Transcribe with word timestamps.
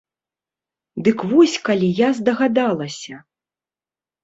Дык 1.07 1.17
вось 1.33 1.59
калі 1.69 1.87
я 1.99 2.09
здагадалася! 2.21 3.23